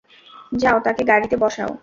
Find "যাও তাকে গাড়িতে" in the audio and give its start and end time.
0.53-1.35